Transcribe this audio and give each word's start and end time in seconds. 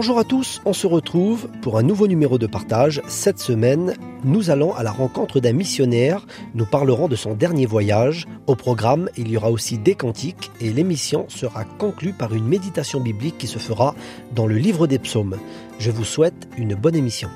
Bonjour 0.00 0.18
à 0.18 0.24
tous, 0.24 0.62
on 0.64 0.72
se 0.72 0.86
retrouve 0.86 1.50
pour 1.60 1.76
un 1.76 1.82
nouveau 1.82 2.06
numéro 2.06 2.38
de 2.38 2.46
partage. 2.46 3.02
Cette 3.06 3.38
semaine, 3.38 3.96
nous 4.24 4.48
allons 4.48 4.74
à 4.74 4.82
la 4.82 4.92
rencontre 4.92 5.40
d'un 5.40 5.52
missionnaire. 5.52 6.26
Nous 6.54 6.64
parlerons 6.64 7.06
de 7.06 7.16
son 7.16 7.34
dernier 7.34 7.66
voyage. 7.66 8.26
Au 8.46 8.54
programme, 8.54 9.10
il 9.18 9.30
y 9.30 9.36
aura 9.36 9.50
aussi 9.50 9.76
des 9.76 9.94
cantiques 9.94 10.50
et 10.58 10.72
l'émission 10.72 11.26
sera 11.28 11.64
conclue 11.64 12.14
par 12.14 12.32
une 12.32 12.46
méditation 12.46 12.98
biblique 12.98 13.36
qui 13.36 13.46
se 13.46 13.58
fera 13.58 13.94
dans 14.34 14.46
le 14.46 14.56
livre 14.56 14.86
des 14.86 14.98
psaumes. 14.98 15.36
Je 15.78 15.90
vous 15.90 16.04
souhaite 16.04 16.48
une 16.56 16.74
bonne 16.74 16.96
émission. 16.96 17.28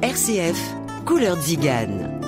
RCF, 0.00 0.76
couleur 1.04 1.40
Zigane. 1.40 2.19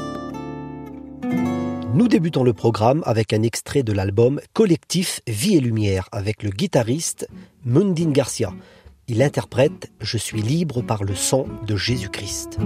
Nous 1.94 2.08
débutons 2.08 2.42
le 2.42 2.54
programme 2.54 3.02
avec 3.04 3.34
un 3.34 3.42
extrait 3.42 3.82
de 3.82 3.92
l'album 3.92 4.40
Collectif 4.54 5.20
Vie 5.26 5.56
et 5.56 5.60
Lumière 5.60 6.08
avec 6.10 6.42
le 6.42 6.48
guitariste 6.48 7.28
Mundine 7.66 8.12
Garcia. 8.12 8.54
Il 9.08 9.22
interprète 9.22 9.90
Je 10.00 10.16
suis 10.16 10.40
libre 10.40 10.80
par 10.80 11.04
le 11.04 11.14
sang 11.14 11.44
de 11.66 11.76
Jésus-Christ. 11.76 12.58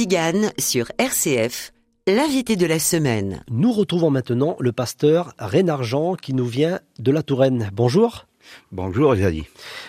Zigane 0.00 0.50
sur 0.56 0.90
RCF, 0.96 1.74
l'invité 2.06 2.56
de 2.56 2.64
la 2.64 2.78
semaine. 2.78 3.44
Nous 3.50 3.70
retrouvons 3.70 4.08
maintenant 4.08 4.56
le 4.58 4.72
pasteur 4.72 5.34
Reynard 5.38 5.82
Jean 5.82 6.14
qui 6.14 6.32
nous 6.32 6.46
vient 6.46 6.80
de 6.98 7.12
la 7.12 7.22
Touraine. 7.22 7.68
Bonjour. 7.74 8.24
Bonjour 8.72 9.14
Jadi. 9.14 9.44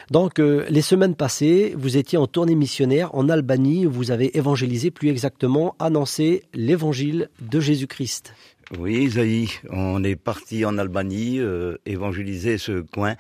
Donc, 0.10 0.40
euh, 0.40 0.66
les 0.68 0.82
semaines 0.82 1.16
passées, 1.16 1.74
vous 1.78 1.96
étiez 1.96 2.18
en 2.18 2.28
tournée 2.28 2.56
missionnaire 2.56 3.16
en 3.16 3.30
Albanie 3.30 3.86
où 3.86 3.92
vous 3.92 4.12
avez 4.12 4.38
évangélisé, 4.38 4.92
plus 4.92 5.08
exactement, 5.08 5.78
annoncé 5.80 6.44
l'évangile 6.54 7.30
de 7.40 7.62
Jésus-Christ. 7.62 8.34
Oui, 8.78 9.06
Isaïe, 9.06 9.48
on 9.70 10.04
est 10.04 10.18
parti 10.18 10.66
en 10.66 10.78
Albanie 10.78 11.40
euh, 11.40 11.78
évangéliser 11.86 12.58
ce 12.58 12.82
coin 12.82 13.16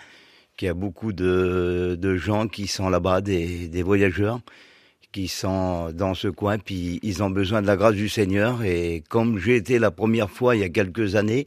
qui 0.57 0.67
a 0.67 0.73
beaucoup 0.73 1.13
de, 1.13 1.97
de 1.97 2.17
gens 2.17 2.49
qui 2.49 2.67
sont 2.67 2.89
là-bas, 2.89 3.21
des, 3.21 3.69
des 3.69 3.81
voyageurs 3.81 4.41
qui 5.11 5.27
sont 5.27 5.91
dans 5.91 6.13
ce 6.13 6.27
coin, 6.27 6.57
puis 6.57 6.99
ils 7.03 7.21
ont 7.21 7.29
besoin 7.29 7.61
de 7.61 7.67
la 7.67 7.75
grâce 7.75 7.95
du 7.95 8.09
Seigneur. 8.09 8.63
Et 8.63 9.03
comme 9.09 9.39
j'ai 9.39 9.55
été 9.55 9.79
la 9.79 9.91
première 9.91 10.29
fois 10.29 10.55
il 10.55 10.61
y 10.61 10.63
a 10.63 10.69
quelques 10.69 11.15
années, 11.15 11.45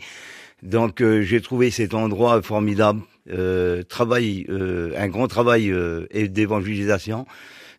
donc 0.63 1.01
euh, 1.01 1.23
j'ai 1.23 1.41
trouvé 1.41 1.71
cet 1.71 1.95
endroit 1.95 2.43
formidable, 2.43 3.01
euh, 3.31 3.83
travail, 3.83 4.47
euh, 4.49 4.93
un 4.97 5.09
grand 5.09 5.29
travail 5.29 5.71
euh, 5.71 6.07
d'évangélisation. 6.13 7.27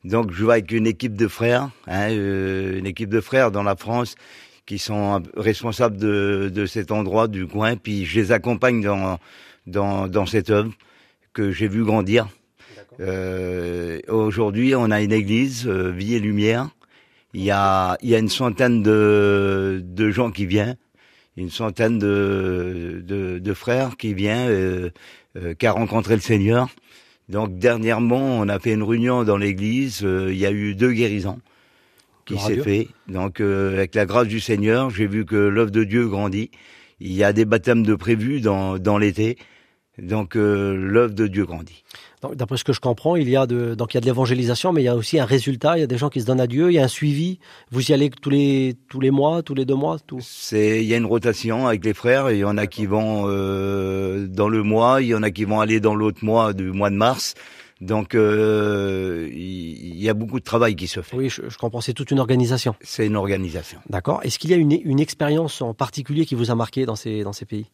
Donc 0.03 0.31
je 0.31 0.45
vais 0.45 0.53
avec 0.53 0.71
une 0.71 0.87
équipe 0.87 1.15
de 1.15 1.27
frères, 1.27 1.69
hein, 1.87 2.09
euh, 2.11 2.77
une 2.77 2.85
équipe 2.85 3.09
de 3.09 3.21
frères 3.21 3.51
dans 3.51 3.63
la 3.63 3.75
France 3.75 4.15
qui 4.65 4.79
sont 4.79 5.21
responsables 5.37 5.97
de, 5.97 6.51
de 6.53 6.65
cet 6.65 6.91
endroit 6.91 7.27
du 7.27 7.47
coin, 7.47 7.75
puis 7.75 8.05
je 8.05 8.19
les 8.19 8.31
accompagne 8.31 8.81
dans 8.81 9.19
dans, 9.67 10.07
dans 10.07 10.25
cette 10.25 10.51
œuvre 10.51 10.71
que 11.33 11.51
j'ai 11.51 11.67
vu 11.67 11.83
grandir. 11.83 12.27
Euh, 12.99 13.99
Aujourd'hui, 14.07 14.75
on 14.75 14.91
a 14.91 15.01
une 15.01 15.11
église, 15.11 15.67
euh, 15.67 15.91
Vie 15.91 16.15
et 16.15 16.19
Lumière. 16.19 16.69
Il 17.33 17.43
y 17.43 17.51
a, 17.51 17.97
il 18.01 18.09
y 18.09 18.15
a 18.15 18.19
une 18.19 18.29
centaine 18.29 18.81
de, 18.81 19.81
de 19.83 20.09
gens 20.09 20.31
qui 20.31 20.45
viennent, 20.45 20.77
une 21.35 21.49
centaine 21.49 21.99
de, 21.99 23.03
de, 23.05 23.39
de 23.39 23.53
frères 23.53 23.97
qui 23.97 24.13
viennent, 24.13 24.49
euh, 24.49 24.89
euh, 25.37 25.53
qui 25.53 25.67
a 25.67 25.73
rencontré 25.73 26.15
le 26.15 26.21
Seigneur. 26.21 26.69
Donc 27.27 27.57
dernièrement, 27.57 28.39
on 28.39 28.47
a 28.47 28.59
fait 28.59 28.73
une 28.73 28.83
réunion 28.83 29.23
dans 29.23 29.37
l'église. 29.37 30.01
euh, 30.03 30.31
il 30.31 30.37
y 30.37 30.45
a 30.45 30.51
eu 30.51 30.75
deux 30.75 30.91
guérisons 30.93 31.39
qui 32.25 32.37
s'est 32.37 32.61
fait. 32.61 32.87
Donc 33.07 33.41
euh, 33.41 33.73
avec 33.73 33.95
la 33.95 34.05
grâce 34.05 34.27
du 34.27 34.39
Seigneur, 34.39 34.89
j'ai 34.89 35.07
vu 35.07 35.25
que 35.25 35.35
l'œuvre 35.35 35.71
de 35.71 35.83
Dieu 35.83 36.07
grandit. 36.07 36.51
Il 37.01 37.11
y 37.11 37.23
a 37.25 37.33
des 37.33 37.43
baptêmes 37.43 37.83
de 37.83 37.95
prévus 37.95 38.39
dans, 38.39 38.77
dans 38.77 38.97
l'été. 38.97 39.37
Donc 39.99 40.35
euh, 40.35 40.75
l'œuvre 40.75 41.13
de 41.13 41.27
Dieu 41.27 41.45
grandit. 41.45 41.83
D'après 42.33 42.57
ce 42.57 42.63
que 42.63 42.73
je 42.73 42.79
comprends, 42.79 43.15
il 43.15 43.29
y 43.29 43.35
a 43.35 43.45
de, 43.45 43.75
donc 43.75 43.93
il 43.93 43.97
y 43.97 43.99
a 43.99 44.01
de 44.01 44.05
l'évangélisation, 44.05 44.73
mais 44.73 44.81
il 44.81 44.85
y 44.85 44.89
a 44.89 44.95
aussi 44.95 45.19
un 45.19 45.25
résultat. 45.25 45.77
Il 45.77 45.81
y 45.81 45.83
a 45.83 45.87
des 45.87 45.97
gens 45.97 46.09
qui 46.09 46.21
se 46.21 46.25
donnent 46.25 46.41
à 46.41 46.47
Dieu. 46.47 46.71
Il 46.71 46.73
y 46.73 46.79
a 46.79 46.83
un 46.83 46.87
suivi. 46.87 47.39
Vous 47.71 47.91
y 47.91 47.93
allez 47.93 48.09
tous 48.09 48.31
les 48.31 48.75
tous 48.89 48.99
les 48.99 49.11
mois, 49.11 49.43
tous 49.43 49.53
les 49.53 49.65
deux 49.65 49.75
mois, 49.75 49.99
tout. 49.99 50.19
C'est, 50.21 50.83
il 50.83 50.87
y 50.87 50.93
a 50.93 50.97
une 50.97 51.05
rotation 51.05 51.67
avec 51.67 51.85
les 51.85 51.93
frères. 51.93 52.31
Il 52.31 52.39
y 52.39 52.43
en 52.43 52.57
a 52.57 52.67
qui 52.67 52.87
vont 52.87 53.25
euh, 53.27 54.27
dans 54.27 54.49
le 54.49 54.63
mois, 54.63 55.01
il 55.01 55.09
y 55.09 55.15
en 55.15 55.23
a 55.23 55.29
qui 55.29 55.45
vont 55.45 55.61
aller 55.61 55.79
dans 55.79 55.95
l'autre 55.95 56.25
mois 56.25 56.53
du 56.53 56.71
mois 56.71 56.89
de 56.89 56.95
mars. 56.95 57.35
Donc 57.79 58.13
il 58.15 60.01
y, 60.01 60.09
a 60.09 60.13
beaucoup 60.13 60.39
de 60.39 60.45
travail 60.45 60.75
qui 60.75 60.87
se 60.87 61.01
fait. 61.01 61.15
Oui, 61.15 61.29
je, 61.29 61.57
comprends. 61.57 61.81
C'est 61.81 61.93
toute 61.93 62.09
une 62.09 62.19
organisation. 62.19 62.73
C'est 62.81 63.05
une 63.05 63.17
organisation. 63.17 63.79
D'accord. 63.89 64.21
Est-ce 64.23 64.39
qu'il 64.39 64.49
y 64.49 64.53
a 64.53 64.57
une, 64.57 64.71
une, 64.71 64.99
expérience 65.01 65.61
en 65.61 65.73
particulier 65.73 66.25
qui 66.25 66.35
vous 66.35 66.51
a 66.51 66.55
marqué 66.55 66.85
dans 66.85 66.95
ces 66.95 67.23
dans 67.23 67.33
ces 67.33 67.45
pays? 67.45 67.67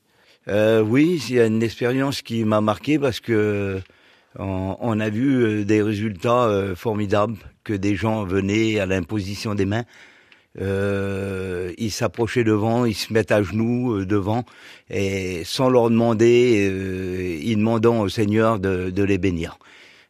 Oui, 0.47 1.23
il 1.29 1.35
y 1.35 1.39
a 1.39 1.45
une 1.45 1.63
expérience 1.63 2.21
qui 2.21 2.43
m'a 2.45 2.61
marqué 2.61 2.99
parce 2.99 3.19
que 3.19 3.79
on, 4.37 4.99
a 4.99 5.09
vu 5.09 5.65
des 5.65 5.81
résultats 5.81 6.73
formidables 6.75 7.37
que 7.63 7.73
des 7.73 7.95
gens 7.95 8.23
venaient 8.23 8.79
à 8.79 8.85
l'imposition 8.85 9.55
des 9.55 9.65
mains 9.65 9.85
euh, 10.59 11.71
ils 11.77 11.91
s'approchaient 11.91 12.43
devant, 12.43 12.85
ils 12.85 12.95
se 12.95 13.13
mettent 13.13 13.31
à 13.31 13.41
genoux 13.41 13.93
euh, 13.93 14.05
devant, 14.05 14.43
et 14.89 15.43
sans 15.45 15.69
leur 15.69 15.89
demander, 15.89 16.67
euh, 16.69 17.39
ils 17.41 17.57
demandant 17.57 18.01
au 18.01 18.09
Seigneur 18.09 18.59
de, 18.59 18.89
de 18.89 19.03
les 19.03 19.17
bénir. 19.17 19.57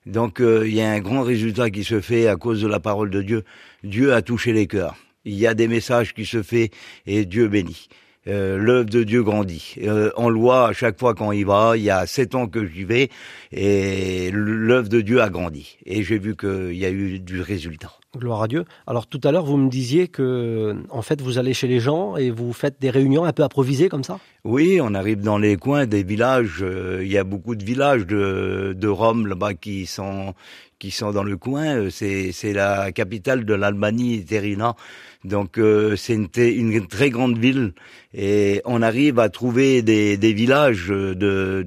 Donc 0.08 0.42
euh, 0.42 0.68
il 0.68 0.74
y 0.74 0.82
a 0.82 0.90
un 0.90 1.00
grand 1.00 1.22
résultat 1.22 1.70
qui 1.70 1.84
se 1.84 2.02
fait 2.02 2.28
à 2.28 2.36
cause 2.36 2.62
de 2.62 2.68
la 2.68 2.80
parole 2.80 3.12
de 3.12 3.22
Dieu. 3.22 3.44
Dieu 3.84 4.14
a 4.14 4.22
touché 4.22 4.52
les 4.52 4.66
cœurs. 4.66 4.96
Il 5.26 5.36
y 5.36 5.46
a 5.46 5.54
des 5.54 5.68
messages 5.68 6.16
qui 6.16 6.26
se 6.26 6.42
fait 6.42 6.72
et 7.06 7.26
Dieu 7.26 7.48
bénit. 7.48 7.88
Euh, 8.28 8.58
l'œuvre 8.58 8.90
de 8.90 9.04
Dieu 9.04 9.24
grandit. 9.24 9.76
Euh, 9.82 10.12
on 10.16 10.30
le 10.30 10.40
voit 10.40 10.68
à 10.68 10.74
chaque 10.74 11.00
fois 11.00 11.16
qu'on 11.16 11.32
y 11.32 11.44
va. 11.44 11.76
Il 11.76 11.82
y 11.84 11.90
a 11.90 12.06
sept 12.06 12.36
ans 12.36 12.48
que 12.48 12.66
j'y 12.68 12.84
vais 12.84 13.10
et 13.52 14.30
l'œuvre 14.32 14.90
de 14.90 15.02
Dieu 15.02 15.22
a 15.22 15.30
grandi. 15.30 15.78
Et 15.88 16.04
j'ai 16.04 16.20
vu 16.20 16.36
qu'il 16.36 16.76
y 16.76 16.86
a 16.86 16.92
eu 16.92 17.20
du 17.20 17.42
résultat. 17.42 17.92
Gloire 18.16 18.44
à 18.44 18.48
Dieu. 18.48 18.66
Alors 18.86 19.08
tout 19.08 19.22
à 19.24 19.32
l'heure, 19.32 19.46
vous 19.46 19.58
me 19.58 19.70
disiez 19.70 20.08
que, 20.08 20.76
en 20.90 21.02
fait, 21.02 21.22
vous 21.22 21.38
allez 21.40 21.54
chez 21.54 21.68
les 21.68 21.80
gens 21.80 22.16
et 22.16 22.30
vous 22.30 22.54
faites 22.54 22.80
des 22.80 22.90
réunions 22.90 23.24
un 23.24 23.34
peu 23.34 23.42
improvisées 23.42 23.90
comme 23.90 24.04
ça? 24.04 24.20
Oui, 24.44 24.80
on 24.82 24.94
arrive 24.94 25.22
dans 25.22 25.38
les 25.38 25.56
coins 25.56 25.88
des 25.88 26.04
villages. 26.04 26.60
Euh, 26.62 27.00
il 27.04 27.12
y 27.12 27.18
a 27.18 27.24
beaucoup 27.24 27.56
de 27.56 27.64
villages 27.64 28.06
de, 28.06 28.76
de 28.78 28.88
Rome 28.88 29.28
là-bas 29.28 29.54
qui 29.54 29.86
sont 29.86 30.36
qui 30.78 30.92
sont 30.92 31.12
dans 31.12 31.24
le 31.24 31.38
coin. 31.38 31.76
Euh, 31.76 31.90
c'est 31.90 32.32
c'est 32.34 32.54
la 32.54 32.92
capitale 32.92 33.46
de 33.46 33.54
l'Albanie, 33.54 34.26
Terina. 34.26 34.76
Donc 35.24 35.58
euh, 35.58 35.96
c'est 35.96 36.16
une, 36.16 36.88
très 36.88 37.10
grande 37.10 37.38
ville 37.38 37.74
et 38.14 38.62
on 38.66 38.82
arrive 38.82 39.20
à 39.20 39.30
trouver 39.30 39.82
des, 39.82 40.18
des 40.18 40.34
villages 40.34 40.88
de, 40.88 41.14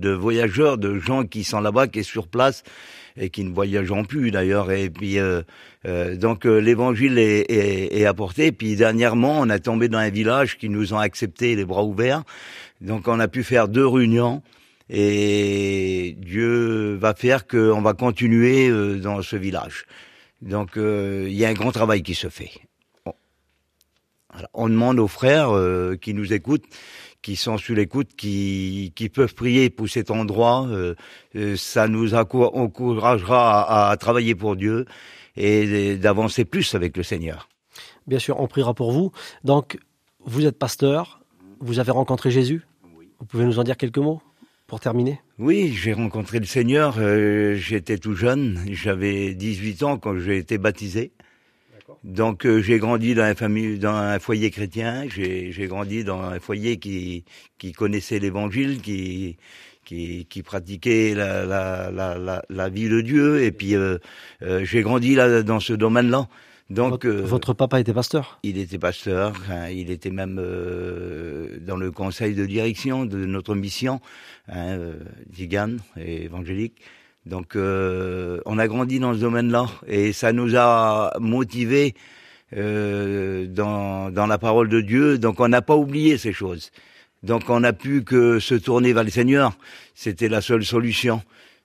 de 0.01 0.11
voyageurs, 0.11 0.77
de 0.77 0.99
gens 0.99 1.25
qui 1.25 1.45
sont 1.45 1.61
là-bas, 1.61 1.87
qui 1.87 2.03
sont 2.03 2.11
sur 2.11 2.29
place 2.29 2.65
et 3.17 3.31
qui 3.31 3.45
ne 3.45 3.53
voyageront 3.53 4.05
plus 4.05 4.31
d'ailleurs. 4.31 4.71
Et 4.71 4.91
puis 4.91 5.19
euh, 5.19 5.43
euh, 5.87 6.17
donc 6.17 6.47
euh, 6.47 6.59
l'évangile 6.59 7.19
est, 7.19 7.51
est, 7.51 8.01
est, 8.01 8.07
apporté. 8.07 8.53
Puis 8.53 8.77
dernièrement, 8.77 9.41
on 9.41 9.49
a 9.51 9.59
tombé 9.59 9.89
dans 9.89 9.99
un 9.99 10.11
village 10.11 10.59
qui 10.59 10.69
nous 10.69 10.95
ont 10.95 10.99
accepté 10.99 11.55
les 11.57 11.65
bras 11.65 11.85
ouverts. 11.85 12.23
Donc 12.81 13.09
on 13.09 13.21
a 13.21 13.29
pu 13.29 13.45
faire 13.45 13.69
deux 13.69 13.87
réunions. 13.87 14.43
Et 14.91 16.15
Dieu 16.19 16.95
va 16.97 17.15
faire 17.15 17.47
qu'on 17.47 17.81
va 17.81 17.95
continuer 17.95 18.69
dans 18.99 19.23
ce 19.23 19.35
village. 19.37 19.87
Donc 20.43 20.73
il 20.77 21.33
y 21.33 21.47
a 21.47 21.49
un 21.49 21.55
grand 21.55 21.73
travail 21.73 22.03
qui 22.03 22.15
se 22.15 22.29
fait. 22.29 22.51
On 24.53 24.69
demande 24.69 24.99
aux 24.99 25.09
frères 25.09 25.51
qui 26.01 26.15
nous 26.15 26.33
écoutent 26.33 26.67
qui 27.25 27.37
sont 27.37 27.57
sur 27.57 27.75
l'écoute, 27.75 28.11
qui, 28.17 28.93
qui 28.95 29.09
peuvent 29.09 29.35
prier 29.35 29.71
pour 29.71 29.89
cet 29.89 30.11
endroit. 30.11 30.67
Euh, 30.69 30.95
euh, 31.37 31.57
ça 31.57 31.89
nous 31.89 32.15
encouragera 32.15 33.91
à, 33.91 33.97
travailler 33.97 34.35
pour 34.35 34.57
Dieu 34.57 34.85
et 35.35 35.97
d'avancer 35.97 36.45
plus 36.45 36.75
avec 36.75 36.99
le 36.99 37.03
Seigneur. 37.03 37.49
Bien 38.07 38.19
sûr, 38.19 38.39
on 38.39 38.47
priera 38.47 38.75
pour 38.75 38.93
vous. 38.93 39.11
Donc, 39.43 39.79
vous 40.27 40.45
êtes 40.45 40.59
pasteur, 40.59 41.23
vous 41.61 41.79
avez 41.79 41.93
rencontré 41.93 42.31
Jésus. 42.31 42.67
Vous 43.19 43.25
pouvez 43.25 43.47
nous 43.47 43.59
en 43.59 43.65
dire 43.65 43.79
quelques 43.79 43.97
mots 43.97 44.21
pour 44.67 44.81
terminer? 44.81 45.19
Oui, 45.39 45.73
j'ai 45.73 45.95
rencontré 45.95 46.41
le 46.41 46.47
Seigneur. 46.47 46.97
Euh, 46.99 47.55
j'étais 47.55 47.97
tout 47.97 48.15
jeune, 48.15 48.63
j'avais 48.71 49.33
18 49.33 49.83
ans 49.83 49.97
quand 49.97 50.19
j'ai 50.19 50.37
été 50.37 50.59
baptisé. 50.59 51.13
Donc 52.03 52.47
euh, 52.47 52.61
j'ai 52.61 52.79
grandi 52.79 53.15
dans 53.15 53.23
un 53.23 53.35
famille, 53.35 53.79
dans 53.79 53.95
un 53.95 54.19
foyer 54.19 54.51
chrétien. 54.51 55.05
J'ai 55.09 55.67
grandi 55.67 56.05
dans 56.05 56.21
un 56.21 56.41
foyer 56.41 56.79
qui 56.79 57.25
qui 57.59 57.73
connaissait 57.73 58.19
l'Évangile, 58.19 58.81
qui 58.81 59.37
qui, 59.85 60.27
qui 60.31 60.43
pratiquait 60.43 61.15
la, 61.15 61.45
la, 61.45 61.91
la, 61.91 62.43
la, 62.49 62.69
vie 62.71 62.89
de 62.89 63.03
Dieu. 63.03 63.43
Et 63.43 63.53
puis 63.53 63.75
euh, 63.75 63.99
euh 64.43 64.65
j'ai 64.65 64.83
grandi 64.83 65.15
là 65.15 65.43
dans 65.43 65.61
ce 65.61 65.75
domaine-là. 65.75 66.29
Donc 66.71 67.05
votre, 67.05 67.11
votre, 67.11 67.53
papa 67.53 67.79
était 67.79 67.93
pasteur? 67.93 68.39
Il 68.43 68.57
était 68.57 68.79
pasteur. 68.79 69.35
Hein, 69.51 69.69
il 69.69 69.91
était 69.91 70.11
même 70.11 70.37
dans 70.37 71.77
le 71.77 71.91
conseil 71.91 72.35
de 72.35 72.47
direction 72.47 73.05
de 73.05 73.27
notre 73.27 73.55
mission, 73.55 74.01
hein, 74.49 74.79
Zigane 75.35 75.81
et 75.99 76.25
évangélique. 76.25 76.81
Donc 77.27 77.57
euh, 77.57 78.41
on 78.45 78.59
a 78.59 78.67
grandi 78.69 78.99
dans 78.99 79.15
ce 79.15 79.19
domaine-là 79.19 79.67
et 79.87 80.13
ça 80.13 80.33
nous 80.33 80.57
a 80.57 81.17
motivés 81.21 81.95
euh, 82.55 83.47
dans, 83.47 84.11
dans 84.11 84.27
la 84.27 84.39
parole 84.39 84.69
de 84.69 84.81
Dieu. 84.81 85.19
Donc 85.19 85.41
on 85.41 85.49
n'a 85.49 85.63
pas 85.63 85.77
oublié 85.77 86.19
ces 86.19 86.33
choses. 86.33 86.71
Donc 87.23 87.49
on 87.49 87.61
n'a 87.61 87.73
pu 87.73 88.05
que 88.05 88.39
se 88.39 88.55
tourner 88.55 88.93
vers 88.93 89.05
le 89.05 89.11
Seigneur. 89.11 89.53
C'était 89.95 90.29
la 90.29 90.43
seule 90.43 90.65
solution. 90.65 91.23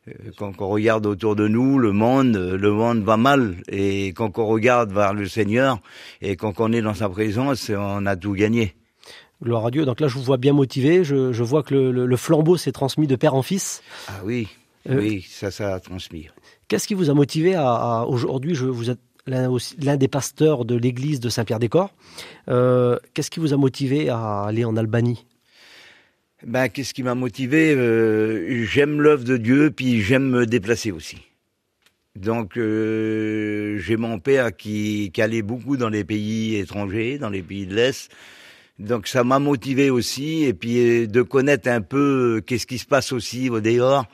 Euh, 0.08 0.14
quand 0.38 0.54
on 0.62 0.70
regarde 0.70 1.06
autour 1.06 1.36
de 1.36 1.50
nous, 1.50 1.78
le 1.78 1.92
monde, 1.92 2.38
le 2.38 2.72
monde 2.72 3.04
va 3.04 3.18
mal. 3.18 3.56
Et 3.68 4.14
quand 4.14 4.40
on 4.40 4.46
regarde 4.46 4.94
vers 4.94 5.14
le 5.14 5.28
Seigneur 5.28 5.80
et 6.22 6.38
quand 6.38 6.62
on 6.62 6.72
est 6.72 6.82
dans 6.82 6.94
sa 6.94 7.10
présence, 7.10 7.70
on 7.70 8.06
a 8.06 8.16
tout 8.16 8.32
gagné. 8.34 8.76
Gloire 9.44 9.66
à 9.66 9.72
Dieu. 9.72 9.86
Donc 9.86 10.00
là, 10.00 10.08
je 10.08 10.16
vous 10.16 10.24
vois 10.24 10.38
bien 10.38 10.54
motivé. 10.54 11.04
Je, 11.04 11.34
je 11.34 11.44
vois 11.44 11.64
que 11.64 11.76
le, 11.76 12.06
le 12.06 12.18
flambeau 12.18 12.56
s'est 12.56 12.72
transmis 12.72 13.08
de 13.08 13.18
père 13.18 13.36
en 13.36 13.42
fils. 13.42 13.82
Ah 14.08 14.22
oui. 14.24 14.48
Euh, 14.88 15.00
oui, 15.00 15.26
ça, 15.28 15.52
ça 15.52 15.76
a 15.76 15.80
transmis. 15.80 16.28
Qu'est-ce 16.68 16.88
qui 16.88 16.94
vous 16.94 17.10
a 17.10 17.14
motivé 17.14 17.56
à, 17.56 18.06
aujourd'hui, 18.08 18.54
vous 18.54 18.90
êtes 18.90 19.00
l'un 19.28 19.98
des 19.98 20.08
pasteurs 20.08 20.66
de 20.66 20.76
l'église 20.76 21.20
de 21.20 21.30
Saint-Pierre-des-Corps. 21.30 21.94
Euh, 22.48 22.98
qu'est-ce 23.14 23.30
qui 23.30 23.40
vous 23.40 23.54
a 23.54 23.58
motivé 23.58 24.10
à 24.10 24.46
aller 24.46 24.66
en 24.66 24.76
Albanie? 24.76 25.26
Ben, 26.44 26.68
Qu'est-ce 26.68 26.96
qui 26.96 27.04
m'a 27.04 27.14
motivé 27.14 27.76
euh, 27.76 28.66
J'aime 28.66 29.02
l'œuvre 29.02 29.24
de 29.24 29.38
Dieu, 29.38 29.70
puis 29.70 30.02
j'aime 30.02 30.30
me 30.30 30.46
déplacer 30.48 30.92
aussi. 30.92 31.18
Donc, 32.16 32.54
j'ai 32.56 33.98
mon 33.98 34.20
père 34.20 34.56
qui, 34.56 35.12
qui, 35.14 35.22
allait 35.22 35.44
beaucoup 35.44 35.78
dans 35.78 35.90
les 35.90 36.04
pays 36.04 36.56
étrangers, 36.56 37.20
dans 37.20 37.30
les 37.30 37.44
pays 37.44 37.68
de 37.68 37.76
l'Est. 37.76 38.10
Donc, 38.80 39.08
ça 39.08 39.24
m'a 39.24 39.40
motivé 39.40 39.90
aussi, 39.90 40.44
et 40.44 40.54
puis 40.54 41.08
de 41.08 41.22
connaître 41.22 41.70
un 41.70 41.82
peu 41.82 42.42
qu'est-ce 42.46 42.66
qui 42.66 42.80
se 42.80 42.86
passe 42.86 43.12
aussi 43.12 43.50
au 43.50 43.60
dehors. 43.60 44.06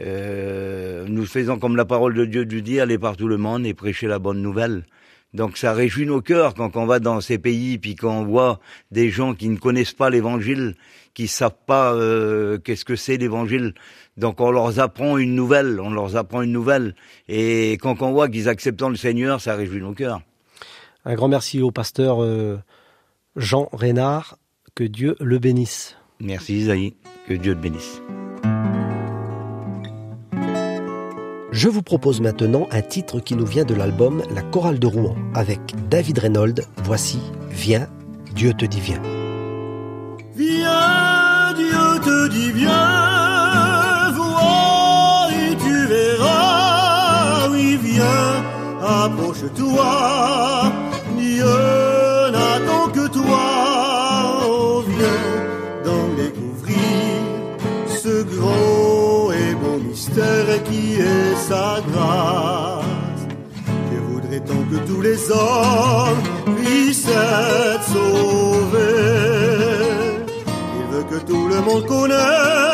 Euh, 0.00 1.04
nous 1.08 1.26
faisons 1.26 1.58
comme 1.58 1.76
la 1.76 1.84
parole 1.84 2.14
de 2.14 2.24
Dieu 2.24 2.44
nous 2.44 2.60
dit, 2.60 2.80
aller 2.80 2.98
partout 2.98 3.28
le 3.28 3.36
monde 3.36 3.66
et 3.66 3.74
prêcher 3.74 4.06
la 4.06 4.18
bonne 4.18 4.40
nouvelle. 4.40 4.84
Donc 5.32 5.58
ça 5.58 5.72
réjouit 5.72 6.06
nos 6.06 6.20
cœurs 6.20 6.54
quand 6.54 6.76
on 6.76 6.86
va 6.86 6.98
dans 6.98 7.20
ces 7.20 7.38
pays, 7.38 7.78
puis 7.78 7.94
qu'on 7.94 8.24
voit 8.24 8.58
des 8.90 9.10
gens 9.10 9.34
qui 9.34 9.48
ne 9.48 9.56
connaissent 9.56 9.92
pas 9.92 10.10
l'Évangile, 10.10 10.74
qui 11.14 11.28
savent 11.28 11.54
pas 11.66 11.94
euh, 11.94 12.58
qu'est-ce 12.58 12.84
que 12.84 12.96
c'est 12.96 13.16
l'Évangile. 13.16 13.74
Donc 14.16 14.40
on 14.40 14.50
leur 14.50 14.80
apprend 14.80 15.18
une 15.18 15.34
nouvelle, 15.34 15.78
on 15.80 15.90
leur 15.90 16.16
apprend 16.16 16.42
une 16.42 16.52
nouvelle. 16.52 16.94
Et 17.28 17.72
quand 17.80 18.02
on 18.02 18.12
voit 18.12 18.28
qu'ils 18.28 18.48
acceptent 18.48 18.82
le 18.82 18.96
Seigneur, 18.96 19.40
ça 19.40 19.54
réjouit 19.54 19.80
nos 19.80 19.92
cœurs. 19.92 20.20
Un 21.04 21.14
grand 21.14 21.28
merci 21.28 21.62
au 21.62 21.70
pasteur 21.70 22.22
euh, 22.22 22.58
Jean 23.36 23.68
Reynard. 23.72 24.36
Que 24.74 24.84
Dieu 24.84 25.16
le 25.20 25.38
bénisse. 25.38 25.96
Merci 26.20 26.58
Isaïe. 26.58 26.94
Que 27.26 27.34
Dieu 27.34 27.54
le 27.54 27.60
bénisse. 27.60 28.00
Je 31.52 31.68
vous 31.68 31.82
propose 31.82 32.20
maintenant 32.20 32.68
un 32.70 32.80
titre 32.80 33.18
qui 33.18 33.34
nous 33.34 33.44
vient 33.44 33.64
de 33.64 33.74
l'album 33.74 34.22
La 34.32 34.42
chorale 34.42 34.78
de 34.78 34.86
Rouen 34.86 35.16
avec 35.34 35.60
David 35.88 36.18
Reynolds. 36.18 36.62
Voici 36.84 37.18
Viens, 37.50 37.88
Dieu 38.36 38.54
te 38.54 38.64
dit 38.64 38.80
viens. 38.80 39.02
Viens, 40.36 41.52
Dieu 41.56 42.00
te 42.04 42.28
dit 42.28 42.52
viens, 42.52 44.12
vois 44.12 45.28
et 45.32 45.56
tu 45.56 45.86
verras. 45.88 47.48
Oui, 47.50 47.76
viens, 47.82 48.44
approche-toi, 49.04 50.72
Dieu 51.18 51.44
n'attend 52.30 52.88
que 52.92 53.08
toi. 53.08 53.49
Qui 60.58 61.00
est 61.00 61.36
sa 61.48 61.80
grâce. 61.92 62.84
Je 63.92 63.98
voudrais 64.12 64.40
tant 64.40 64.62
que 64.70 64.78
tous 64.86 65.00
les 65.00 65.30
hommes 65.30 66.22
puissent 66.56 67.08
être 67.08 67.84
sauvés. 67.84 69.30
Il 70.78 70.86
veut 70.92 71.04
que 71.04 71.18
tout 71.24 71.46
le 71.48 71.60
monde 71.60 71.86
connaisse 71.86 72.69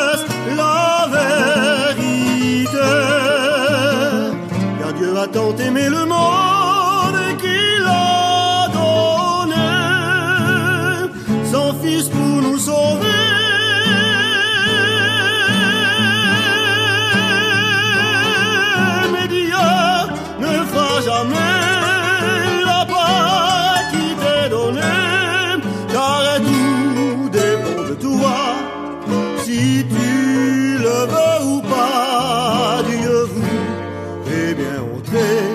si 29.57 29.85
tu 29.97 30.13
le 30.87 30.99
veux 31.13 31.39
ou 31.53 31.59
pas, 31.63 32.83
Dieu 32.89 33.19
vous 33.33 33.55
est 34.41 34.55
bien 34.63 34.79
hantée, 34.89 35.47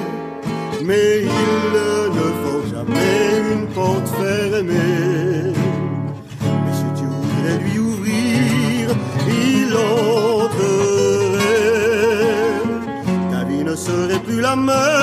mais 0.88 1.12
il 1.41 1.55
ne 1.77 2.27
faut 2.41 2.63
jamais 2.74 3.24
une 3.53 3.67
porte 3.77 4.10
fermée. 4.22 5.53
Mais 6.63 6.75
si 6.79 6.88
tu 6.98 7.05
voudrais 7.15 7.58
lui 7.63 7.75
ouvrir, 7.89 8.81
il 9.48 9.70
entrerait. 9.93 10.31
Ta 13.31 13.41
vie 13.50 13.63
ne 13.70 13.75
serait 13.75 14.22
plus 14.27 14.41
la 14.41 14.55
même. 14.55 15.00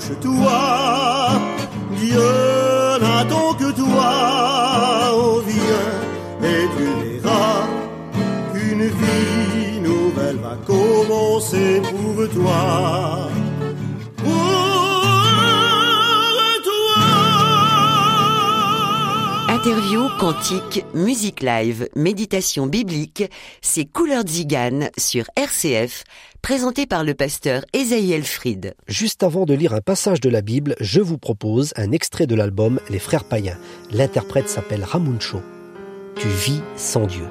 Approche-toi. 0.00 1.40
Dieu 1.98 2.98
n'attend 3.00 3.54
que 3.54 3.70
toi. 3.72 5.12
Oh, 5.12 5.42
viens 5.46 6.48
et 6.48 6.66
tu 6.76 7.20
verras 7.20 7.66
qu'une 8.52 8.86
vie 8.86 9.80
nouvelle 9.80 10.36
va 10.36 10.56
commencer 10.66 11.82
toi. 12.32 13.28
Pour 14.16 14.30
toi. 16.64 16.80
Interview, 19.48 20.08
cantique, 20.18 20.84
musique 20.94 21.42
live, 21.42 21.88
méditation 21.94 22.66
biblique, 22.66 23.24
c'est 23.60 23.84
Couleur 23.84 24.22
Zigane 24.26 24.88
sur 24.96 25.24
RCF, 25.36 26.04
présenté 26.42 26.86
par 26.86 27.04
le 27.04 27.14
pasteur 27.14 27.64
Esaïel 27.72 28.24
Fried. 28.24 28.74
Juste 28.88 29.22
avant 29.22 29.44
de 29.44 29.54
lire 29.54 29.74
un 29.74 29.80
passage 29.80 30.20
de 30.20 30.28
la 30.28 30.42
Bible, 30.42 30.74
je 30.80 31.00
vous 31.00 31.18
propose 31.18 31.72
un 31.76 31.92
extrait 31.92 32.26
de 32.26 32.34
l'album 32.34 32.80
Les 32.88 32.98
Frères 32.98 33.24
Païens. 33.24 33.58
L'interprète 33.90 34.48
s'appelle 34.48 34.84
Ramuncho. 34.84 35.42
Tu 36.16 36.28
vis 36.28 36.60
sans 36.76 37.06
Dieu. 37.06 37.26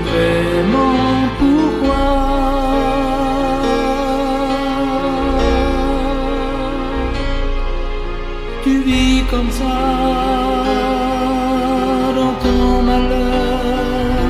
vraiment 0.08 1.14
pourquoi. 1.38 2.06
Tu 8.64 8.72
vis 8.82 9.22
comme 9.30 9.50
ça 9.50 9.76
dans 12.18 12.34
ton 12.44 12.82
malheur. 12.82 14.28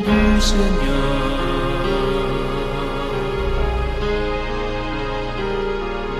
du 0.00 0.40
Seigneur 0.40 1.30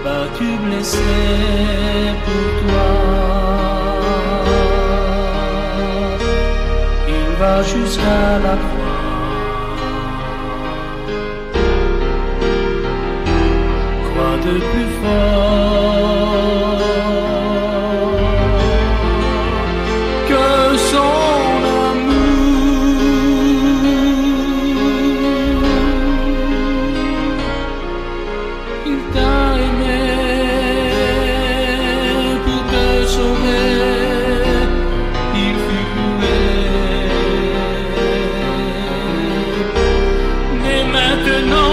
Battu, 0.04 0.56
blessé 0.64 0.98
pour 2.24 2.46
toi. 2.62 2.90
Il 7.08 7.28
va 7.40 7.62
jusqu'à 7.62 8.38
la 8.46 8.56
croix 8.64 8.79
maintenant, 41.22 41.69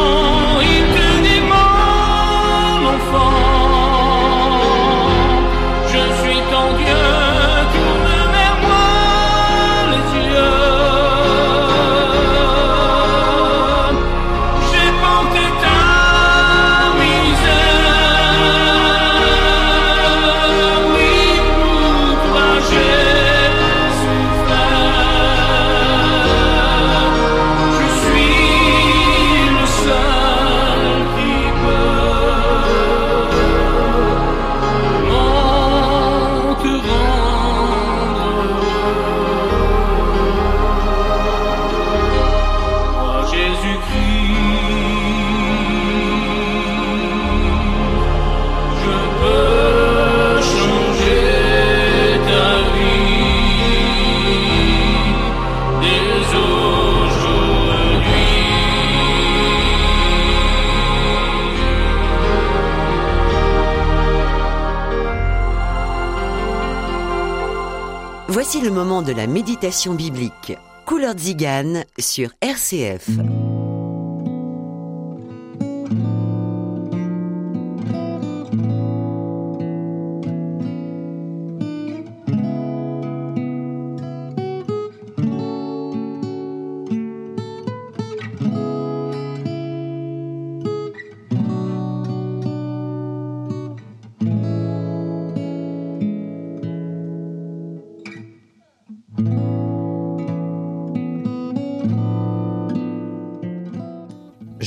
méditation 69.27 69.93
biblique. 69.93 70.57
Couleur 70.85 71.17
Zigane 71.17 71.83
sur 71.99 72.29
RCF. 72.41 73.09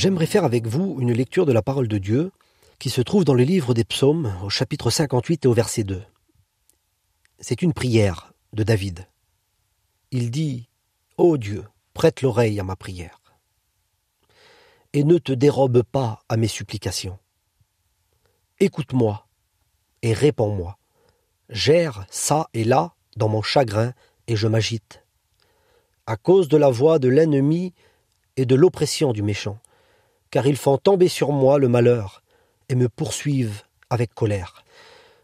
J'aimerais 0.01 0.25
faire 0.25 0.45
avec 0.45 0.65
vous 0.65 0.97
une 0.99 1.13
lecture 1.13 1.45
de 1.45 1.51
la 1.51 1.61
parole 1.61 1.87
de 1.87 1.99
Dieu 1.99 2.31
qui 2.79 2.89
se 2.89 3.01
trouve 3.01 3.23
dans 3.23 3.35
le 3.35 3.43
livre 3.43 3.75
des 3.75 3.83
psaumes 3.83 4.35
au 4.43 4.49
chapitre 4.49 4.89
58 4.89 5.45
et 5.45 5.47
au 5.47 5.53
verset 5.53 5.83
2. 5.83 6.01
C'est 7.37 7.61
une 7.61 7.71
prière 7.71 8.33
de 8.51 8.63
David. 8.63 9.07
Il 10.09 10.31
dit 10.31 10.69
Ô 11.17 11.37
Dieu, 11.37 11.65
prête 11.93 12.23
l'oreille 12.23 12.59
à 12.59 12.63
ma 12.63 12.75
prière 12.75 13.19
et 14.93 15.03
ne 15.03 15.19
te 15.19 15.33
dérobe 15.33 15.83
pas 15.83 16.23
à 16.29 16.35
mes 16.35 16.47
supplications. 16.47 17.19
Écoute-moi 18.59 19.27
et 20.01 20.13
réponds-moi. 20.13 20.79
Gère 21.49 22.07
ça 22.09 22.47
et 22.55 22.63
là 22.63 22.95
dans 23.17 23.29
mon 23.29 23.43
chagrin 23.43 23.93
et 24.25 24.35
je 24.35 24.47
m'agite. 24.47 25.03
À 26.07 26.17
cause 26.17 26.47
de 26.47 26.57
la 26.57 26.71
voix 26.71 26.97
de 26.97 27.07
l'ennemi 27.07 27.75
et 28.35 28.47
de 28.47 28.55
l'oppression 28.55 29.13
du 29.13 29.21
méchant 29.21 29.59
car 30.31 30.47
ils 30.47 30.57
font 30.57 30.77
tomber 30.77 31.09
sur 31.09 31.31
moi 31.31 31.59
le 31.59 31.67
malheur 31.67 32.23
et 32.69 32.75
me 32.75 32.89
poursuivent 32.89 33.63
avec 33.89 34.13
colère. 34.13 34.63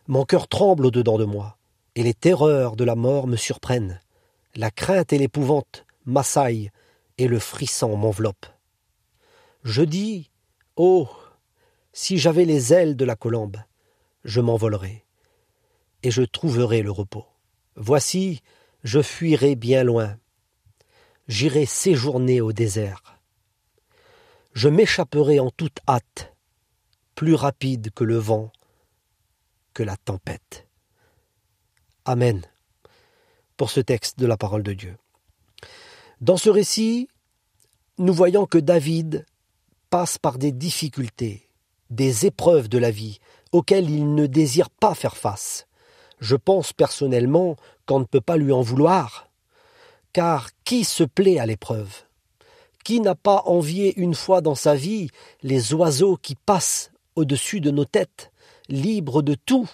Mon 0.08 0.26
cœur 0.26 0.48
tremble 0.48 0.86
au-dedans 0.86 1.18
de 1.18 1.24
moi, 1.24 1.58
et 1.96 2.04
les 2.04 2.14
terreurs 2.14 2.76
de 2.76 2.84
la 2.84 2.96
mort 2.96 3.26
me 3.26 3.38
surprennent. 3.38 4.02
La 4.56 4.70
crainte 4.70 5.14
et 5.14 5.18
l'épouvante 5.18 5.86
m'assaillent, 6.06 6.72
et 7.18 7.28
le 7.28 7.40
frisson 7.40 7.96
m'enveloppe. 7.96 8.46
Je 9.64 9.82
dis, 9.82 10.30
oh, 10.76 11.10
si 11.94 12.18
j'avais 12.18 12.46
les 12.46 12.74
ailes 12.74 12.96
de 12.96 13.06
la 13.06 13.16
colombe, 13.16 13.58
je 14.24 14.42
m'envolerais, 14.42 15.06
et 16.04 16.12
je 16.12 16.22
trouverais 16.22 16.82
le 16.82 16.92
repos. 16.92 17.26
Voici, 17.76 18.42
je 18.84 19.02
fuirai 19.02 19.56
bien 19.56 19.84
loin. 19.84 20.18
J'irai 21.28 21.66
séjourner 21.66 22.42
au 22.42 22.52
désert 22.52 23.17
je 24.58 24.70
m'échapperai 24.70 25.40
en 25.40 25.52
toute 25.52 25.78
hâte, 25.88 26.34
plus 27.14 27.36
rapide 27.36 27.92
que 27.94 28.04
le 28.04 28.18
vent, 28.18 28.52
que 29.76 29.84
la 29.84 29.96
tempête. 29.98 30.66
Amen. 32.06 32.42
Pour 33.56 33.70
ce 33.70 33.82
texte 33.82 34.18
de 34.18 34.26
la 34.26 34.36
parole 34.36 34.64
de 34.64 34.74
Dieu. 34.74 34.98
Dans 36.22 36.38
ce 36.38 36.50
récit, 36.50 37.08
nous 38.00 38.16
voyons 38.16 38.48
que 38.48 38.58
David 38.58 39.28
passe 39.92 40.18
par 40.18 40.40
des 40.40 40.52
difficultés, 40.52 41.48
des 41.92 42.26
épreuves 42.26 42.68
de 42.68 42.80
la 42.80 42.90
vie 42.90 43.20
auxquelles 43.52 43.92
il 43.92 44.16
ne 44.16 44.26
désire 44.26 44.72
pas 44.72 44.96
faire 44.96 45.18
face. 45.18 45.68
Je 46.20 46.36
pense 46.36 46.74
personnellement 46.74 47.58
qu'on 47.86 48.00
ne 48.00 48.06
peut 48.06 48.22
pas 48.22 48.38
lui 48.38 48.52
en 48.52 48.64
vouloir, 48.64 49.30
car 50.14 50.50
qui 50.64 50.84
se 50.84 51.04
plaît 51.04 51.38
à 51.38 51.46
l'épreuve? 51.46 52.07
Qui 52.88 53.02
n'a 53.02 53.16
pas 53.16 53.44
envié 53.48 54.00
une 54.00 54.16
fois 54.16 54.40
dans 54.40 54.56
sa 54.56 54.74
vie 54.74 55.10
les 55.44 55.74
oiseaux 55.74 56.16
qui 56.16 56.36
passent 56.36 56.94
au-dessus 57.18 57.60
de 57.60 57.70
nos 57.70 57.84
têtes, 57.84 58.32
libres 58.70 59.22
de 59.22 59.36
tout 59.36 59.70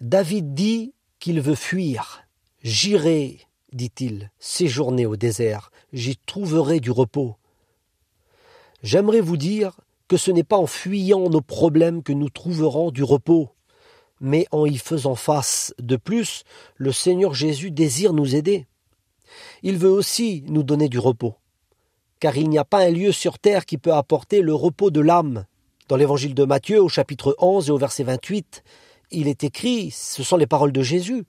David 0.00 0.54
dit 0.54 0.94
qu'il 1.18 1.40
veut 1.40 1.56
fuir. 1.56 2.22
J'irai, 2.62 3.40
dit-il, 3.72 4.30
séjourner 4.38 5.06
au 5.06 5.16
désert, 5.16 5.72
j'y 5.92 6.16
trouverai 6.16 6.78
du 6.78 6.92
repos. 6.92 7.34
J'aimerais 8.84 9.20
vous 9.20 9.36
dire 9.36 9.80
que 10.06 10.16
ce 10.16 10.30
n'est 10.30 10.44
pas 10.44 10.58
en 10.58 10.68
fuyant 10.68 11.28
nos 11.30 11.40
problèmes 11.40 12.04
que 12.04 12.12
nous 12.12 12.30
trouverons 12.30 12.92
du 12.92 13.02
repos, 13.02 13.48
mais 14.20 14.46
en 14.52 14.66
y 14.66 14.78
faisant 14.78 15.16
face. 15.16 15.74
De 15.80 15.96
plus, 15.96 16.44
le 16.76 16.92
Seigneur 16.92 17.34
Jésus 17.34 17.72
désire 17.72 18.12
nous 18.12 18.36
aider. 18.36 18.68
Il 19.64 19.78
veut 19.78 19.90
aussi 19.90 20.44
nous 20.46 20.62
donner 20.62 20.88
du 20.88 21.00
repos 21.00 21.34
car 22.22 22.36
il 22.36 22.48
n'y 22.48 22.58
a 22.58 22.64
pas 22.64 22.84
un 22.84 22.90
lieu 22.90 23.10
sur 23.10 23.40
terre 23.40 23.66
qui 23.66 23.78
peut 23.78 23.92
apporter 23.92 24.42
le 24.42 24.54
repos 24.54 24.92
de 24.92 25.00
l'âme. 25.00 25.44
Dans 25.88 25.96
l'évangile 25.96 26.36
de 26.36 26.44
Matthieu, 26.44 26.80
au 26.80 26.88
chapitre 26.88 27.34
11 27.40 27.66
et 27.66 27.72
au 27.72 27.78
verset 27.78 28.04
28, 28.04 28.62
il 29.10 29.26
est 29.26 29.42
écrit, 29.42 29.90
ce 29.90 30.22
sont 30.22 30.36
les 30.36 30.46
paroles 30.46 30.70
de 30.70 30.82
Jésus, 30.82 31.24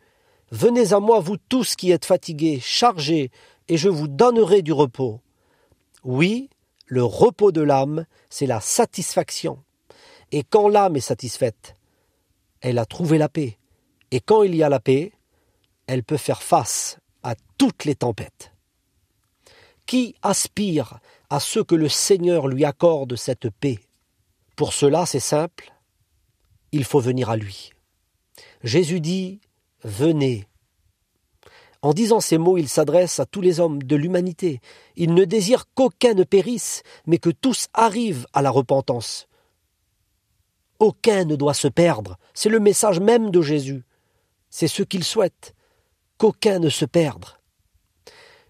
Venez 0.51 0.93
à 0.93 0.99
moi, 0.99 1.19
vous 1.19 1.37
tous 1.49 1.75
qui 1.75 1.89
êtes 1.89 2.05
fatigués, 2.05 2.59
chargés, 2.59 3.31
et 3.69 3.75
je 3.75 3.89
vous 3.89 4.07
donnerai 4.07 4.61
du 4.61 4.71
repos. 4.71 5.19
Oui, 6.03 6.51
le 6.85 7.03
repos 7.03 7.51
de 7.51 7.61
l'âme, 7.61 8.05
c'est 8.29 8.45
la 8.45 8.59
satisfaction. 8.59 9.63
Et 10.31 10.43
quand 10.43 10.67
l'âme 10.67 10.95
est 10.95 10.99
satisfaite, 10.99 11.75
elle 12.61 12.77
a 12.77 12.85
trouvé 12.85 13.17
la 13.17 13.29
paix. 13.29 13.57
Et 14.11 14.19
quand 14.19 14.43
il 14.43 14.55
y 14.55 14.61
a 14.61 14.69
la 14.69 14.79
paix, 14.79 15.11
elle 15.87 16.03
peut 16.03 16.17
faire 16.17 16.43
face 16.43 16.99
à 17.23 17.33
toutes 17.57 17.85
les 17.85 17.95
tempêtes. 17.95 18.52
Qui 19.85 20.15
aspire 20.21 20.99
à 21.29 21.39
ce 21.39 21.59
que 21.59 21.75
le 21.75 21.89
Seigneur 21.89 22.47
lui 22.47 22.65
accorde 22.65 23.15
cette 23.15 23.49
paix? 23.49 23.79
Pour 24.55 24.73
cela, 24.73 25.05
c'est 25.05 25.19
simple, 25.19 25.73
il 26.71 26.83
faut 26.83 26.99
venir 26.99 27.29
à 27.29 27.37
lui. 27.37 27.71
Jésus 28.63 28.99
dit 28.99 29.41
Venez. 29.83 30.47
En 31.81 31.93
disant 31.93 32.21
ces 32.21 32.37
mots, 32.37 32.57
il 32.57 32.69
s'adresse 32.69 33.19
à 33.19 33.25
tous 33.25 33.41
les 33.41 33.59
hommes 33.59 33.83
de 33.83 33.95
l'humanité. 33.97 34.61
Il 34.95 35.13
ne 35.13 35.25
désire 35.25 35.65
qu'aucun 35.75 36.13
ne 36.13 36.23
périsse, 36.23 36.81
mais 37.05 37.17
que 37.17 37.29
tous 37.29 37.67
arrivent 37.73 38.25
à 38.31 38.41
la 38.41 38.49
repentance. 38.49 39.27
Aucun 40.79 41.25
ne 41.25 41.35
doit 41.35 41.53
se 41.53 41.67
perdre. 41.67 42.17
C'est 42.33 42.49
le 42.49 42.61
message 42.61 43.01
même 43.01 43.31
de 43.31 43.41
Jésus. 43.41 43.83
C'est 44.49 44.69
ce 44.69 44.83
qu'il 44.83 45.03
souhaite. 45.03 45.53
Qu'aucun 46.17 46.59
ne 46.59 46.69
se 46.69 46.85
perde 46.85 47.25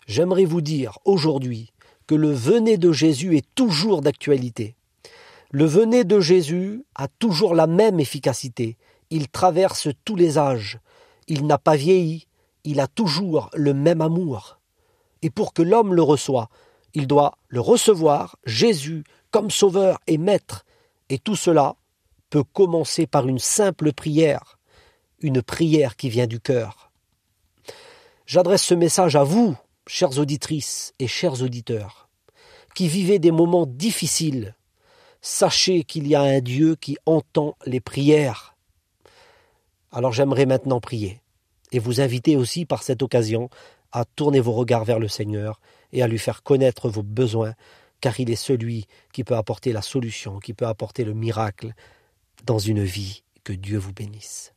j'aimerais 0.07 0.45
vous 0.45 0.61
dire 0.61 0.99
aujourd'hui 1.05 1.71
que 2.07 2.15
le 2.15 2.31
venet 2.31 2.77
de 2.77 2.91
Jésus 2.91 3.37
est 3.37 3.47
toujours 3.55 4.01
d'actualité. 4.01 4.75
Le 5.51 5.65
venet 5.65 6.03
de 6.03 6.19
Jésus 6.19 6.83
a 6.95 7.07
toujours 7.07 7.53
la 7.55 7.67
même 7.67 7.99
efficacité. 7.99 8.77
Il 9.09 9.29
traverse 9.29 9.89
tous 10.03 10.15
les 10.15 10.37
âges. 10.37 10.79
Il 11.27 11.45
n'a 11.45 11.57
pas 11.57 11.75
vieilli. 11.75 12.27
Il 12.63 12.79
a 12.79 12.87
toujours 12.87 13.49
le 13.53 13.73
même 13.73 14.01
amour. 14.01 14.59
Et 15.21 15.29
pour 15.29 15.53
que 15.53 15.61
l'homme 15.61 15.93
le 15.93 16.01
reçoive, 16.01 16.47
il 16.93 17.07
doit 17.07 17.37
le 17.47 17.61
recevoir, 17.61 18.37
Jésus, 18.45 19.03
comme 19.31 19.51
sauveur 19.51 19.99
et 20.07 20.17
maître. 20.17 20.65
Et 21.09 21.19
tout 21.19 21.35
cela 21.35 21.75
peut 22.29 22.43
commencer 22.43 23.05
par 23.05 23.27
une 23.27 23.39
simple 23.39 23.93
prière, 23.93 24.57
une 25.19 25.41
prière 25.41 25.95
qui 25.95 26.09
vient 26.09 26.27
du 26.27 26.39
cœur. 26.39 26.91
J'adresse 28.25 28.63
ce 28.63 28.73
message 28.73 29.15
à 29.15 29.23
vous, 29.23 29.55
chères 29.87 30.17
auditrices 30.17 30.93
et 30.99 31.07
chers 31.07 31.41
auditeurs, 31.41 32.09
qui 32.75 32.87
vivez 32.87 33.19
des 33.19 33.31
moments 33.31 33.65
difficiles, 33.65 34.55
sachez 35.21 35.83
qu'il 35.83 36.07
y 36.07 36.15
a 36.15 36.21
un 36.21 36.39
Dieu 36.39 36.75
qui 36.75 36.97
entend 37.05 37.55
les 37.65 37.79
prières. 37.79 38.55
Alors 39.91 40.11
j'aimerais 40.11 40.45
maintenant 40.45 40.79
prier 40.79 41.21
et 41.71 41.79
vous 41.79 42.01
inviter 42.01 42.35
aussi 42.35 42.65
par 42.65 42.83
cette 42.83 43.01
occasion 43.01 43.49
à 43.91 44.05
tourner 44.05 44.39
vos 44.39 44.53
regards 44.53 44.85
vers 44.85 44.99
le 44.99 45.07
Seigneur 45.07 45.59
et 45.91 46.01
à 46.01 46.07
lui 46.07 46.19
faire 46.19 46.43
connaître 46.43 46.89
vos 46.89 47.03
besoins, 47.03 47.53
car 48.01 48.19
il 48.19 48.29
est 48.29 48.35
celui 48.35 48.87
qui 49.13 49.23
peut 49.23 49.35
apporter 49.35 49.71
la 49.71 49.81
solution, 49.81 50.39
qui 50.39 50.53
peut 50.53 50.67
apporter 50.67 51.03
le 51.03 51.13
miracle 51.13 51.73
dans 52.45 52.59
une 52.59 52.83
vie. 52.83 53.23
Que 53.43 53.53
Dieu 53.53 53.77
vous 53.77 53.91
bénisse. 53.91 54.53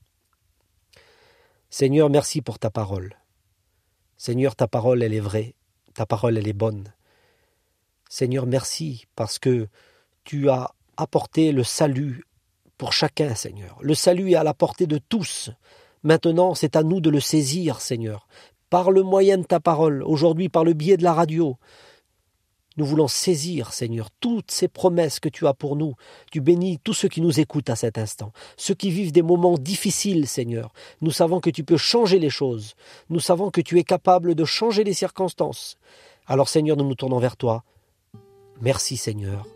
Seigneur, 1.71 2.09
merci 2.09 2.41
pour 2.41 2.61
ta 2.61 2.71
parole. 2.71 3.17
Seigneur, 4.19 4.57
ta 4.57 4.67
parole, 4.67 5.03
elle 5.03 5.15
est 5.15 5.21
vraie, 5.21 5.55
ta 5.95 6.07
parole, 6.07 6.39
elle 6.39 6.49
est 6.49 6.53
bonne. 6.53 6.93
Seigneur, 8.09 8.47
merci 8.47 9.07
parce 9.15 9.39
que 9.39 9.69
tu 10.25 10.49
as 10.49 10.71
apporté 10.97 11.53
le 11.53 11.65
salut 11.65 12.25
pour 12.79 12.93
chacun, 12.93 13.35
Seigneur. 13.35 13.79
Le 13.81 13.95
salut 13.95 14.31
est 14.31 14.37
à 14.37 14.45
la 14.45 14.55
portée 14.55 14.87
de 14.87 14.99
tous. 14.99 15.51
Maintenant, 16.03 16.55
c'est 16.55 16.77
à 16.77 16.83
nous 16.83 17.01
de 17.01 17.11
le 17.11 17.21
saisir, 17.21 17.81
Seigneur, 17.81 18.27
par 18.71 18.91
le 18.91 19.03
moyen 19.03 19.39
de 19.39 19.45
ta 19.45 19.61
parole, 19.61 20.03
aujourd'hui 20.03 20.49
par 20.49 20.65
le 20.65 20.73
biais 20.73 20.97
de 20.97 21.03
la 21.03 21.13
radio. 21.13 21.57
Nous 22.77 22.85
voulons 22.85 23.09
saisir, 23.09 23.73
Seigneur, 23.73 24.11
toutes 24.21 24.51
ces 24.51 24.69
promesses 24.69 25.21
que 25.21 25.29
tu 25.29 25.47
as 25.47 25.55
pour 25.55 25.77
nous. 25.77 25.95
Tu 26.31 26.41
bénis 26.41 26.79
tous 26.83 26.95
ceux 26.95 27.09
qui 27.09 27.21
nous 27.21 27.41
écoutent 27.41 27.71
à 27.71 27.77
cet 27.77 27.99
instant, 27.99 28.33
ceux 28.57 28.75
qui 28.75 28.91
vivent 28.91 29.13
des 29.13 29.23
moments 29.23 29.59
difficiles, 29.59 30.27
Seigneur. 30.27 30.73
Nous 31.01 31.11
savons 31.11 31.41
que 31.41 31.51
tu 31.51 31.65
peux 31.65 31.77
changer 31.77 32.19
les 32.19 32.31
choses. 32.31 32.75
Nous 33.09 33.21
savons 33.21 33.51
que 33.51 33.61
tu 33.61 33.79
es 33.79 33.85
capable 33.85 34.35
de 34.35 34.45
changer 34.45 34.85
les 34.85 34.95
circonstances. 34.95 35.79
Alors, 36.27 36.49
Seigneur, 36.49 36.77
nous 36.77 36.87
nous 36.87 36.95
tournons 36.95 37.19
vers 37.19 37.37
toi. 37.37 37.65
Merci, 38.61 38.97
Seigneur. 38.97 39.47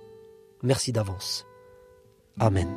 Merci 0.63 0.93
d'avance. 0.93 1.47
Amen. 2.39 2.69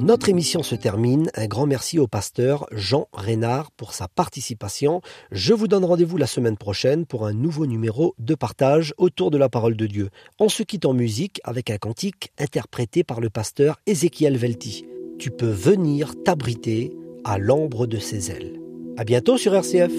Notre 0.00 0.30
émission 0.30 0.62
se 0.62 0.74
termine. 0.74 1.30
Un 1.34 1.46
grand 1.46 1.66
merci 1.66 1.98
au 1.98 2.06
pasteur 2.06 2.66
Jean 2.72 3.08
Reynard 3.12 3.70
pour 3.70 3.92
sa 3.92 4.08
participation. 4.08 5.02
Je 5.30 5.52
vous 5.52 5.68
donne 5.68 5.84
rendez-vous 5.84 6.16
la 6.16 6.26
semaine 6.26 6.56
prochaine 6.56 7.04
pour 7.04 7.26
un 7.26 7.34
nouveau 7.34 7.66
numéro 7.66 8.14
de 8.18 8.34
partage 8.34 8.94
autour 8.96 9.30
de 9.30 9.36
la 9.36 9.50
parole 9.50 9.76
de 9.76 9.86
Dieu. 9.86 10.08
On 10.38 10.48
se 10.48 10.62
quitte 10.62 10.86
en 10.86 10.94
musique 10.94 11.42
avec 11.44 11.68
un 11.68 11.76
cantique 11.76 12.32
interprété 12.38 13.04
par 13.04 13.20
le 13.20 13.28
pasteur 13.28 13.78
Ézéchiel 13.86 14.38
Velti. 14.38 14.86
Tu 15.18 15.30
peux 15.30 15.50
venir 15.50 16.14
t'abriter 16.24 16.96
à 17.24 17.36
l'ombre 17.36 17.86
de 17.86 17.98
ses 17.98 18.30
ailes. 18.30 18.58
À 18.96 19.04
bientôt 19.04 19.36
sur 19.36 19.54
RCF. 19.54 19.92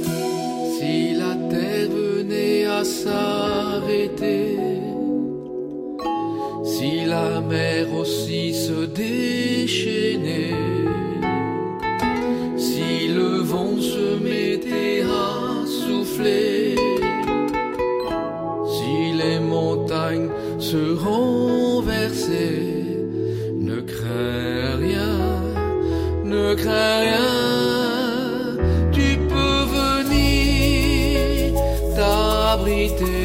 Si 6.82 7.06
la 7.06 7.42
mer 7.42 7.94
aussi 7.94 8.56
se 8.56 8.80
déchaînait, 9.02 10.56
si 12.58 13.08
le 13.18 13.32
vent 13.52 13.78
se 13.94 14.08
mettait 14.28 15.04
à 15.04 15.64
souffler, 15.80 16.76
si 18.76 18.94
les 19.22 19.40
montagnes 19.40 20.32
se 20.58 20.84
renversaient, 21.08 22.66
ne 23.70 23.78
crains 23.82 24.78
rien, 24.88 25.18
ne 26.34 26.56
crains 26.62 27.00
rien, 27.06 27.32
tu 28.92 29.08
peux 29.32 29.60
venir 29.82 31.54
t'abriter 31.96 33.21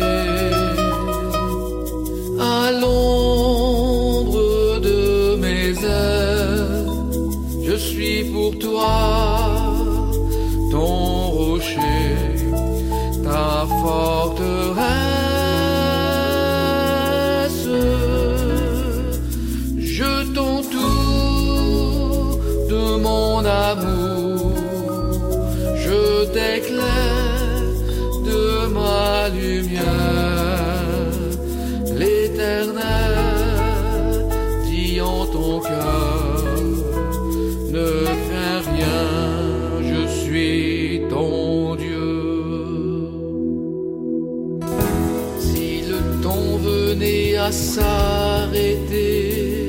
s'arrêter, 47.77 49.67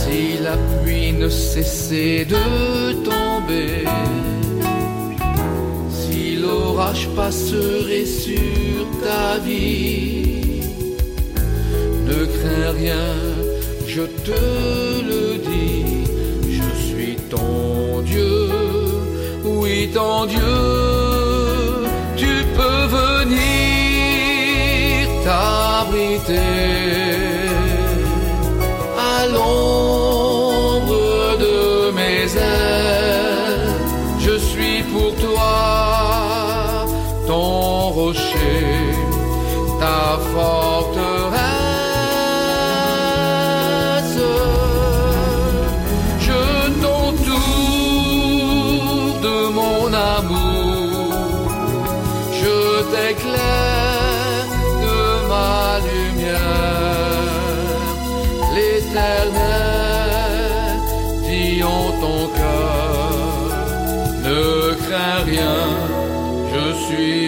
si 0.00 0.20
la 0.46 0.56
pluie 0.70 1.12
ne 1.12 1.28
cessait 1.28 2.24
de 2.34 2.44
tomber, 3.10 3.84
si 6.00 6.36
l'orage 6.42 7.06
passerait 7.20 8.10
sur 8.24 8.80
ta 9.04 9.26
vie, 9.46 10.62
ne 12.08 12.18
crains 12.36 12.72
rien, 12.82 13.08
je 13.94 14.04
te 14.26 14.42
le 15.10 15.24
dis, 15.50 15.84
je 16.58 16.68
suis 16.88 17.16
ton 17.34 18.00
Dieu, 18.10 18.34
oui 19.44 19.90
ton 19.92 20.24
Dieu, 20.34 20.91
à 29.14 29.26
l'ombre 29.26 30.94
de 31.44 31.90
mes 31.92 32.36
ailes, 32.36 33.74
je 34.18 34.36
suis 34.38 34.82
pour 34.92 35.14
toi 35.16 36.86
ton 37.26 37.90
rocher, 37.90 38.94
ta 39.80 40.18
forteresse. 40.32 40.71
Suis 66.96 67.06
ton 67.06 67.06
Dieu. 67.06 67.21